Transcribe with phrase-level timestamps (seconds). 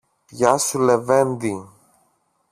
[0.29, 1.69] Γεια σου, λεβέντη!